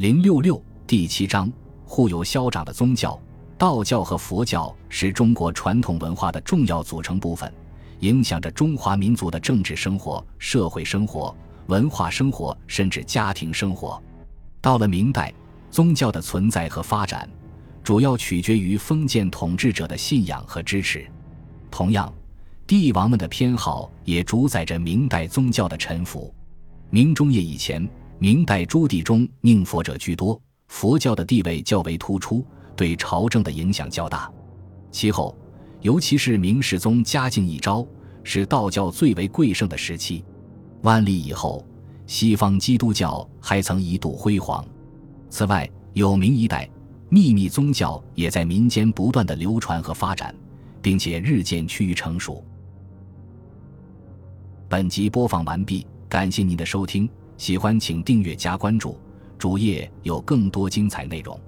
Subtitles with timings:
[0.00, 1.52] 零六六第七章：
[1.84, 3.20] 互有消长的宗教。
[3.58, 7.52] 道教和佛教是中国传统文化的重要组成部分，
[7.98, 11.36] 影响着中华民族的政治生活、社会生活、
[11.66, 14.02] 文化生活，甚至家庭生活。
[14.62, 15.34] 到了明代，
[15.70, 17.28] 宗教的存在和发展，
[17.84, 21.06] 主要取决于封建统治者的信仰和支持。
[21.70, 22.10] 同样，
[22.66, 26.34] 帝王们的偏好也主宰着明代宗教的沉浮。
[26.88, 27.86] 明中叶以前。
[28.22, 32.44] 明代诸帝中，宁佛者居多，佛教的地位较为突出，
[32.76, 34.30] 对朝政的影响较大。
[34.90, 35.34] 其后，
[35.80, 37.86] 尤其是明世宗嘉靖一朝，
[38.22, 40.22] 是道教最为贵盛的时期。
[40.82, 41.64] 万历以后，
[42.06, 44.62] 西方基督教还曾一度辉煌。
[45.30, 46.68] 此外，有明一代
[47.08, 50.34] 秘密宗教也在民间不断的流传和发展，
[50.82, 52.44] 并且日渐趋于成熟。
[54.68, 57.08] 本集播放完毕，感谢您的收听。
[57.40, 58.98] 喜欢请订阅加关注，
[59.38, 61.40] 主页有更多精彩内容。